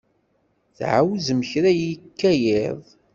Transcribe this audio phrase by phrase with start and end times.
[0.77, 2.81] Tɛawzem kra yekka yiḍ?